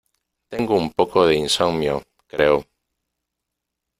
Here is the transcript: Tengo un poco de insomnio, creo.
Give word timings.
Tengo 0.49 0.77
un 0.79 0.91
poco 0.91 1.27
de 1.27 1.35
insomnio, 1.35 2.01
creo. 2.25 2.65